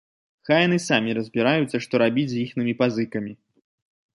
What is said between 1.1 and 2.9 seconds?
разбіраюцца, што рабіць з іхнімі